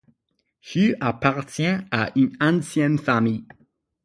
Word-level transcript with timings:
Hugues 0.63 0.95
appartient 0.99 1.77
à 1.91 2.09
une 2.15 2.35
ancienne 2.41 2.97
famille. 2.97 3.45